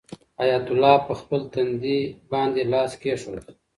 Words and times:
حیات 0.39 0.65
الله 0.71 0.95
په 1.07 1.13
خپل 1.19 1.41
تندي 1.53 1.99
باندې 2.31 2.61
لاس 2.71 2.91
کېښود. 3.01 3.43